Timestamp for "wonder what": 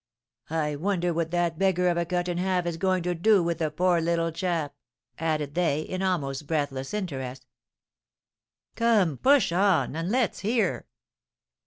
0.77-1.29